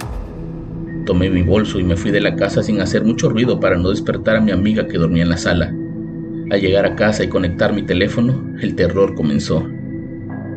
Tomé 1.06 1.30
mi 1.30 1.44
bolso 1.44 1.80
y 1.80 1.84
me 1.84 1.96
fui 1.96 2.10
de 2.10 2.20
la 2.20 2.36
casa 2.36 2.64
sin 2.64 2.82
hacer 2.82 3.04
mucho 3.04 3.30
ruido 3.30 3.60
para 3.60 3.78
no 3.78 3.92
despertar 3.92 4.38
a 4.38 4.42
mi 4.42 4.52
amiga 4.52 4.88
que 4.88 4.98
dormía 4.98 5.22
en 5.22 5.30
la 5.30 5.38
sala. 5.38 5.72
Al 6.50 6.62
llegar 6.62 6.86
a 6.86 6.96
casa 6.96 7.24
y 7.24 7.28
conectar 7.28 7.74
mi 7.74 7.84
teléfono, 7.84 8.56
el 8.60 8.76
terror 8.76 9.14
comenzó. 9.14 9.68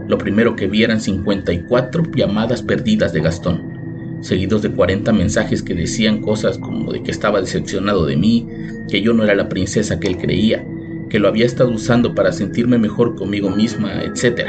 Lo 0.08 0.16
primero 0.16 0.56
que 0.56 0.66
vi 0.66 0.84
eran 0.84 1.02
54 1.02 2.02
llamadas 2.14 2.62
perdidas 2.62 3.12
de 3.12 3.20
Gastón, 3.20 4.18
seguidos 4.22 4.62
de 4.62 4.70
40 4.70 5.12
mensajes 5.12 5.62
que 5.62 5.74
decían 5.74 6.22
cosas 6.22 6.56
como 6.56 6.92
de 6.92 7.02
que 7.02 7.10
estaba 7.10 7.42
decepcionado 7.42 8.06
de 8.06 8.16
mí, 8.16 8.48
que 8.90 9.02
yo 9.02 9.12
no 9.12 9.24
era 9.24 9.34
la 9.34 9.50
princesa 9.50 10.00
que 10.00 10.08
él 10.08 10.16
creía, 10.16 10.64
que 11.10 11.18
lo 11.18 11.28
había 11.28 11.44
estado 11.44 11.70
usando 11.70 12.14
para 12.14 12.32
sentirme 12.32 12.78
mejor 12.78 13.16
conmigo 13.16 13.50
misma, 13.50 14.02
etc. 14.02 14.48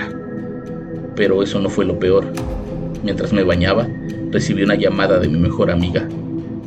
Pero 1.17 1.43
eso 1.43 1.59
no 1.59 1.69
fue 1.69 1.83
lo 1.83 1.99
peor. 1.99 2.25
Mientras 3.03 3.33
me 3.33 3.43
bañaba, 3.43 3.87
recibí 4.31 4.63
una 4.63 4.75
llamada 4.75 5.19
de 5.19 5.27
mi 5.27 5.39
mejor 5.39 5.71
amiga. 5.71 6.07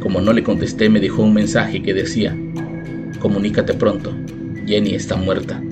Como 0.01 0.21
no 0.21 0.33
le 0.33 0.43
contesté, 0.43 0.89
me 0.89 1.01
dejó 1.01 1.23
un 1.23 1.35
mensaje 1.35 1.83
que 1.83 1.95
decía, 1.95 2.37
comunícate 3.21 3.75
pronto, 3.75 4.13
Jenny 4.67 4.95
está 4.95 5.17
muerta. 5.17 5.63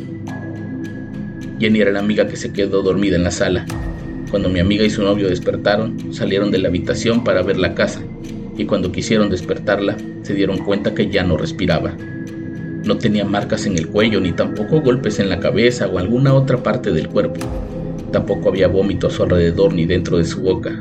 Jenny 1.58 1.80
era 1.80 1.92
la 1.92 1.98
amiga 1.98 2.28
que 2.28 2.36
se 2.36 2.52
quedó 2.52 2.82
dormida 2.82 3.16
en 3.16 3.24
la 3.24 3.30
sala. 3.30 3.66
Cuando 4.30 4.48
mi 4.48 4.60
amiga 4.60 4.84
y 4.84 4.90
su 4.90 5.02
novio 5.02 5.28
despertaron, 5.28 6.14
salieron 6.14 6.50
de 6.50 6.58
la 6.58 6.68
habitación 6.68 7.24
para 7.24 7.42
ver 7.42 7.58
la 7.58 7.74
casa, 7.74 8.00
y 8.56 8.64
cuando 8.64 8.92
quisieron 8.92 9.28
despertarla, 9.28 9.96
se 10.22 10.34
dieron 10.34 10.58
cuenta 10.58 10.94
que 10.94 11.10
ya 11.10 11.24
no 11.24 11.36
respiraba. 11.36 11.96
No 12.84 12.96
tenía 12.96 13.24
marcas 13.24 13.66
en 13.66 13.76
el 13.76 13.88
cuello 13.88 14.20
ni 14.20 14.32
tampoco 14.32 14.80
golpes 14.80 15.18
en 15.18 15.28
la 15.28 15.40
cabeza 15.40 15.88
o 15.88 15.98
alguna 15.98 16.32
otra 16.32 16.62
parte 16.62 16.92
del 16.92 17.08
cuerpo. 17.08 17.40
Tampoco 18.12 18.48
había 18.48 18.68
vómito 18.68 19.08
a 19.08 19.10
su 19.10 19.22
alrededor 19.24 19.74
ni 19.74 19.86
dentro 19.86 20.18
de 20.18 20.24
su 20.24 20.40
boca, 20.40 20.80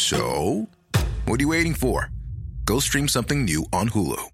So, 0.00 0.66
what 1.26 1.40
are 1.40 1.42
you 1.42 1.48
waiting 1.48 1.74
for? 1.74 2.10
Go 2.64 2.80
stream 2.80 3.06
something 3.06 3.44
new 3.44 3.66
on 3.70 3.90
Hulu. 3.90 4.30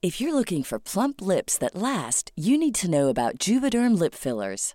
If 0.00 0.18
you're 0.18 0.34
looking 0.34 0.62
for 0.62 0.80
plump 0.80 1.20
lips 1.20 1.58
that 1.58 1.76
last, 1.76 2.32
you 2.36 2.56
need 2.56 2.74
to 2.76 2.90
know 2.90 3.08
about 3.08 3.38
Juvederm 3.38 3.96
lip 3.96 4.14
fillers. 4.14 4.74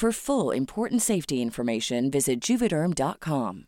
For 0.00 0.12
full 0.12 0.54
important 0.54 1.02
safety 1.02 1.42
information, 1.42 2.08
visit 2.08 2.40
juvederm.com. 2.40 3.64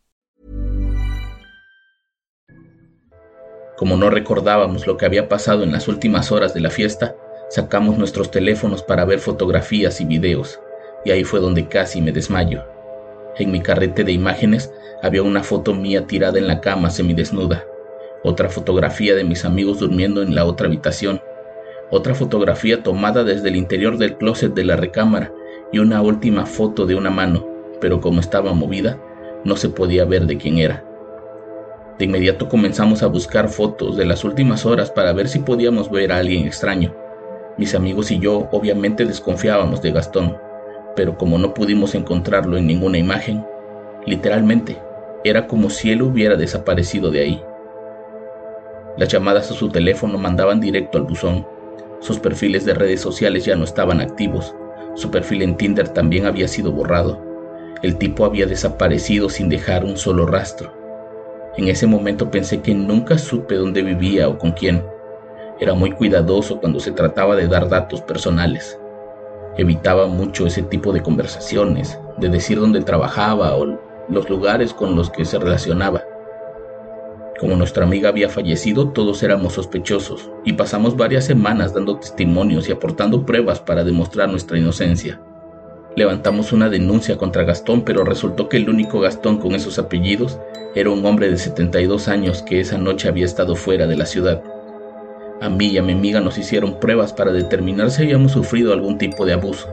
Como 3.75 3.97
no 3.97 4.09
recordábamos 4.09 4.87
lo 4.87 4.95
que 4.95 5.05
había 5.05 5.27
pasado 5.27 5.63
en 5.63 5.73
las 5.73 5.89
últimas 5.89 6.31
horas 6.31 6.53
de 6.53 6.61
la 6.61 6.69
fiesta, 6.69 7.17
sacamos 7.49 7.97
nuestros 7.97 8.31
teléfonos 8.31 8.81
para 8.81 9.03
ver 9.03 9.19
fotografías 9.19 9.99
y 9.99 10.05
videos, 10.05 10.61
y 11.03 11.11
ahí 11.11 11.25
fue 11.25 11.41
donde 11.41 11.67
casi 11.67 11.99
me 11.99 12.13
desmayo. 12.13 12.63
En 13.37 13.51
mi 13.51 13.59
carrete 13.59 14.05
de 14.05 14.13
imágenes 14.13 14.71
había 15.03 15.23
una 15.23 15.43
foto 15.43 15.73
mía 15.73 16.07
tirada 16.07 16.39
en 16.39 16.47
la 16.47 16.61
cama 16.61 16.91
semidesnuda, 16.91 17.65
otra 18.23 18.47
fotografía 18.47 19.15
de 19.15 19.25
mis 19.25 19.43
amigos 19.43 19.79
durmiendo 19.79 20.21
en 20.21 20.33
la 20.33 20.45
otra 20.45 20.67
habitación, 20.67 21.21
otra 21.89 22.15
fotografía 22.15 22.83
tomada 22.83 23.25
desde 23.25 23.49
el 23.49 23.57
interior 23.57 23.97
del 23.97 24.15
closet 24.15 24.53
de 24.53 24.63
la 24.63 24.77
recámara 24.77 25.33
y 25.71 25.79
una 25.79 26.01
última 26.01 26.45
foto 26.45 26.85
de 26.85 26.95
una 26.95 27.09
mano, 27.09 27.45
pero 27.79 28.01
como 28.01 28.19
estaba 28.19 28.53
movida, 28.53 28.97
no 29.43 29.55
se 29.55 29.69
podía 29.69 30.05
ver 30.05 30.27
de 30.27 30.37
quién 30.37 30.57
era. 30.57 30.85
De 31.97 32.05
inmediato 32.05 32.49
comenzamos 32.49 33.03
a 33.03 33.07
buscar 33.07 33.47
fotos 33.47 33.95
de 33.95 34.05
las 34.05 34.23
últimas 34.23 34.65
horas 34.65 34.91
para 34.91 35.13
ver 35.13 35.27
si 35.27 35.39
podíamos 35.39 35.91
ver 35.91 36.11
a 36.11 36.17
alguien 36.17 36.45
extraño. 36.45 36.95
Mis 37.57 37.75
amigos 37.75 38.11
y 38.11 38.19
yo 38.19 38.49
obviamente 38.51 39.05
desconfiábamos 39.05 39.81
de 39.81 39.91
Gastón, 39.91 40.37
pero 40.95 41.17
como 41.17 41.37
no 41.37 41.53
pudimos 41.53 41.95
encontrarlo 41.95 42.57
en 42.57 42.67
ninguna 42.67 42.97
imagen, 42.97 43.45
literalmente 44.05 44.77
era 45.23 45.47
como 45.47 45.69
si 45.69 45.91
él 45.91 46.01
hubiera 46.01 46.35
desaparecido 46.35 47.11
de 47.11 47.21
ahí. 47.21 47.43
Las 48.97 49.09
llamadas 49.09 49.51
a 49.51 49.53
su 49.53 49.69
teléfono 49.69 50.17
mandaban 50.17 50.59
directo 50.59 50.97
al 50.97 51.05
buzón. 51.05 51.47
Sus 51.99 52.19
perfiles 52.19 52.65
de 52.65 52.73
redes 52.73 52.99
sociales 52.99 53.45
ya 53.45 53.55
no 53.55 53.63
estaban 53.63 54.01
activos. 54.01 54.55
Su 54.95 55.09
perfil 55.09 55.41
en 55.41 55.55
Tinder 55.55 55.89
también 55.89 56.25
había 56.25 56.47
sido 56.47 56.71
borrado. 56.71 57.19
El 57.81 57.97
tipo 57.97 58.25
había 58.25 58.45
desaparecido 58.45 59.29
sin 59.29 59.49
dejar 59.49 59.83
un 59.83 59.97
solo 59.97 60.25
rastro. 60.25 60.71
En 61.57 61.67
ese 61.67 61.87
momento 61.87 62.29
pensé 62.29 62.61
que 62.61 62.73
nunca 62.73 63.17
supe 63.17 63.55
dónde 63.55 63.81
vivía 63.81 64.29
o 64.29 64.37
con 64.37 64.51
quién. 64.51 64.83
Era 65.59 65.73
muy 65.73 65.91
cuidadoso 65.91 66.59
cuando 66.59 66.79
se 66.79 66.91
trataba 66.91 67.35
de 67.35 67.47
dar 67.47 67.69
datos 67.69 68.01
personales. 68.01 68.79
Evitaba 69.57 70.07
mucho 70.07 70.47
ese 70.47 70.61
tipo 70.63 70.93
de 70.93 71.01
conversaciones, 71.01 71.99
de 72.17 72.29
decir 72.29 72.59
dónde 72.59 72.81
trabajaba 72.81 73.55
o 73.55 73.77
los 74.09 74.29
lugares 74.29 74.73
con 74.73 74.95
los 74.95 75.09
que 75.09 75.25
se 75.25 75.39
relacionaba. 75.39 76.03
Como 77.41 77.55
nuestra 77.55 77.85
amiga 77.85 78.09
había 78.09 78.29
fallecido, 78.29 78.89
todos 78.89 79.23
éramos 79.23 79.53
sospechosos 79.53 80.29
y 80.45 80.53
pasamos 80.53 80.95
varias 80.95 81.25
semanas 81.25 81.73
dando 81.73 81.97
testimonios 81.97 82.69
y 82.69 82.71
aportando 82.71 83.25
pruebas 83.25 83.59
para 83.59 83.83
demostrar 83.83 84.29
nuestra 84.29 84.59
inocencia. 84.59 85.19
Levantamos 85.95 86.53
una 86.53 86.69
denuncia 86.69 87.17
contra 87.17 87.43
Gastón, 87.43 87.81
pero 87.81 88.03
resultó 88.03 88.47
que 88.47 88.57
el 88.57 88.69
único 88.69 88.99
Gastón 88.99 89.39
con 89.39 89.55
esos 89.55 89.79
apellidos 89.79 90.37
era 90.75 90.91
un 90.91 91.03
hombre 91.03 91.31
de 91.31 91.37
72 91.37 92.09
años 92.09 92.43
que 92.43 92.59
esa 92.59 92.77
noche 92.77 93.07
había 93.07 93.25
estado 93.25 93.55
fuera 93.55 93.87
de 93.87 93.97
la 93.97 94.05
ciudad. 94.05 94.43
A 95.41 95.49
mí 95.49 95.65
y 95.65 95.79
a 95.79 95.81
mi 95.81 95.93
amiga 95.93 96.19
nos 96.19 96.37
hicieron 96.37 96.79
pruebas 96.79 97.11
para 97.11 97.31
determinar 97.31 97.89
si 97.89 98.03
habíamos 98.03 98.33
sufrido 98.33 98.71
algún 98.71 98.99
tipo 98.99 99.25
de 99.25 99.33
abuso, 99.33 99.67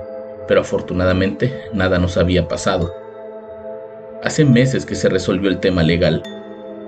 pero 0.48 0.62
afortunadamente 0.62 1.52
nada 1.74 1.98
nos 1.98 2.16
había 2.16 2.48
pasado. 2.48 2.94
Hace 4.22 4.46
meses 4.46 4.86
que 4.86 4.94
se 4.94 5.10
resolvió 5.10 5.50
el 5.50 5.60
tema 5.60 5.82
legal. 5.82 6.22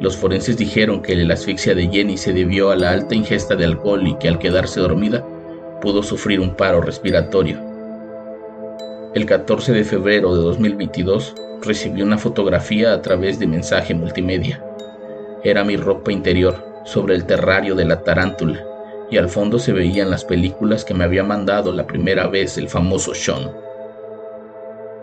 Los 0.00 0.16
forenses 0.16 0.56
dijeron 0.56 1.02
que 1.02 1.14
la 1.14 1.34
asfixia 1.34 1.74
de 1.74 1.86
Jenny 1.86 2.16
se 2.16 2.32
debió 2.32 2.70
a 2.70 2.76
la 2.76 2.90
alta 2.90 3.14
ingesta 3.14 3.54
de 3.54 3.66
alcohol 3.66 4.06
y 4.06 4.14
que 4.14 4.28
al 4.28 4.38
quedarse 4.38 4.80
dormida 4.80 5.22
pudo 5.82 6.02
sufrir 6.02 6.40
un 6.40 6.54
paro 6.54 6.80
respiratorio. 6.80 7.58
El 9.14 9.26
14 9.26 9.72
de 9.72 9.84
febrero 9.84 10.34
de 10.34 10.42
2022 10.42 11.34
recibí 11.62 12.00
una 12.00 12.16
fotografía 12.16 12.94
a 12.94 13.02
través 13.02 13.38
de 13.38 13.46
mensaje 13.46 13.92
multimedia. 13.92 14.64
Era 15.44 15.64
mi 15.64 15.76
ropa 15.76 16.12
interior 16.12 16.56
sobre 16.84 17.14
el 17.14 17.26
terrario 17.26 17.74
de 17.74 17.84
la 17.84 18.02
tarántula 18.02 18.64
y 19.10 19.18
al 19.18 19.28
fondo 19.28 19.58
se 19.58 19.72
veían 19.72 20.10
las 20.10 20.24
películas 20.24 20.82
que 20.84 20.94
me 20.94 21.04
había 21.04 21.24
mandado 21.24 21.72
la 21.72 21.86
primera 21.86 22.26
vez 22.26 22.56
el 22.56 22.70
famoso 22.70 23.14
Sean. 23.14 23.50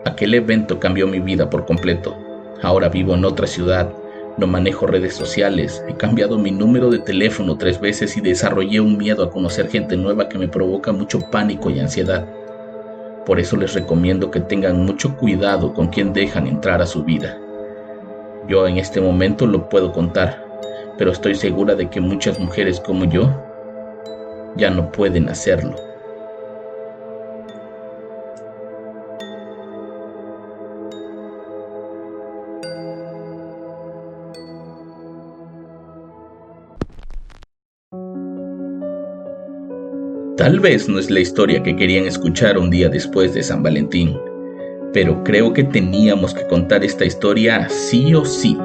Aquel 0.04 0.34
evento 0.34 0.80
cambió 0.80 1.06
mi 1.06 1.20
vida 1.20 1.48
por 1.48 1.66
completo. 1.66 2.16
Ahora 2.62 2.88
vivo 2.88 3.14
en 3.14 3.24
otra 3.24 3.46
ciudad, 3.46 3.92
no 4.38 4.46
manejo 4.46 4.86
redes 4.86 5.14
sociales, 5.14 5.82
he 5.88 5.94
cambiado 5.94 6.38
mi 6.38 6.52
número 6.52 6.90
de 6.90 7.00
teléfono 7.00 7.58
tres 7.58 7.80
veces 7.80 8.16
y 8.16 8.20
desarrollé 8.20 8.80
un 8.80 8.96
miedo 8.96 9.24
a 9.24 9.30
conocer 9.30 9.68
gente 9.68 9.96
nueva 9.96 10.28
que 10.28 10.38
me 10.38 10.46
provoca 10.46 10.92
mucho 10.92 11.20
pánico 11.30 11.70
y 11.70 11.80
ansiedad. 11.80 12.24
Por 13.26 13.40
eso 13.40 13.56
les 13.56 13.74
recomiendo 13.74 14.30
que 14.30 14.40
tengan 14.40 14.86
mucho 14.86 15.16
cuidado 15.16 15.74
con 15.74 15.88
quien 15.88 16.12
dejan 16.12 16.46
entrar 16.46 16.80
a 16.80 16.86
su 16.86 17.02
vida. 17.02 17.36
Yo 18.48 18.66
en 18.68 18.78
este 18.78 19.00
momento 19.00 19.44
lo 19.44 19.68
puedo 19.68 19.90
contar, 19.90 20.46
pero 20.96 21.10
estoy 21.10 21.34
segura 21.34 21.74
de 21.74 21.90
que 21.90 22.00
muchas 22.00 22.38
mujeres 22.38 22.80
como 22.80 23.06
yo 23.06 23.30
ya 24.56 24.70
no 24.70 24.92
pueden 24.92 25.28
hacerlo. 25.28 25.87
Tal 40.38 40.60
vez 40.60 40.88
no 40.88 41.00
es 41.00 41.10
la 41.10 41.18
historia 41.18 41.64
que 41.64 41.74
querían 41.74 42.04
escuchar 42.04 42.58
un 42.58 42.70
día 42.70 42.88
después 42.88 43.34
de 43.34 43.42
San 43.42 43.60
Valentín, 43.60 44.16
pero 44.92 45.24
creo 45.24 45.52
que 45.52 45.64
teníamos 45.64 46.32
que 46.32 46.46
contar 46.46 46.84
esta 46.84 47.04
historia 47.04 47.68
sí 47.68 48.14
o 48.14 48.24
sí. 48.24 48.56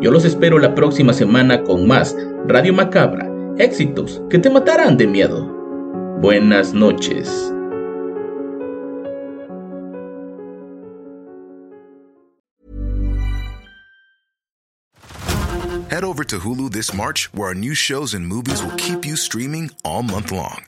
Yo 0.00 0.10
los 0.10 0.24
espero 0.24 0.58
la 0.58 0.74
próxima 0.74 1.12
semana 1.12 1.62
con 1.62 1.86
más 1.86 2.16
Radio 2.48 2.74
Macabra, 2.74 3.30
éxitos 3.56 4.20
que 4.28 4.40
te 4.40 4.50
matarán 4.50 4.96
de 4.96 5.06
miedo. 5.06 5.46
Buenas 6.20 6.74
noches. 6.74 7.52
Head 15.88 16.02
over 16.02 16.24
to 16.24 16.40
Hulu 16.40 16.72
this 16.72 16.92
March, 16.92 17.30
where 17.32 17.50
our 17.50 17.54
new 17.54 17.74
shows 17.74 18.12
and 18.12 18.26
movies 18.26 18.60
will 18.60 18.74
keep 18.76 19.06
you 19.06 19.14
streaming 19.14 19.70
all 19.84 20.02
month 20.02 20.32
long. 20.32 20.64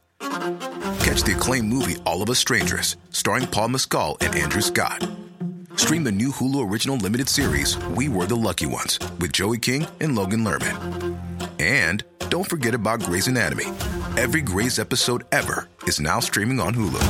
Catch 1.08 1.22
the 1.22 1.32
acclaimed 1.32 1.68
movie 1.68 1.96
All 2.04 2.20
of 2.22 2.28
Us 2.28 2.38
Strangers, 2.38 2.98
starring 3.08 3.46
Paul 3.46 3.68
Mescal 3.68 4.18
and 4.20 4.34
Andrew 4.34 4.60
Scott. 4.60 5.08
Stream 5.74 6.04
the 6.04 6.12
new 6.12 6.28
Hulu 6.28 6.70
original 6.70 6.98
limited 6.98 7.30
series 7.30 7.78
We 7.96 8.10
Were 8.10 8.26
the 8.26 8.36
Lucky 8.36 8.66
Ones 8.66 8.98
with 9.18 9.32
Joey 9.32 9.56
King 9.56 9.86
and 10.00 10.14
Logan 10.14 10.44
Lerman. 10.44 11.16
And 11.58 12.04
don't 12.28 12.46
forget 12.46 12.74
about 12.74 13.00
Grey's 13.00 13.26
Anatomy. 13.26 13.64
Every 14.18 14.42
Grey's 14.42 14.78
episode 14.78 15.24
ever 15.32 15.66
is 15.84 15.98
now 15.98 16.20
streaming 16.20 16.60
on 16.60 16.74
Hulu. 16.74 17.00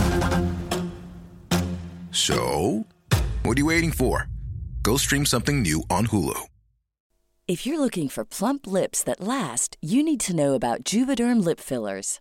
So, 2.12 2.87
what 3.42 3.58
are 3.58 3.61
you 3.61 3.66
waiting 3.66 3.90
for? 3.90 4.28
Go 4.84 4.96
stream 4.96 5.26
something 5.26 5.61
new 5.61 5.82
on 5.90 6.06
Hulu. 6.06 6.38
If 7.48 7.66
you're 7.66 7.80
looking 7.80 8.08
for 8.08 8.24
plump 8.24 8.64
lips 8.64 9.02
that 9.02 9.20
last, 9.20 9.76
you 9.82 10.04
need 10.04 10.20
to 10.20 10.37
know 10.37 10.54
about 10.54 10.84
Juvederm 10.84 11.42
lip 11.42 11.58
fillers. 11.58 12.20